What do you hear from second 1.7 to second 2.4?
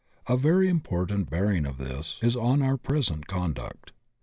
this is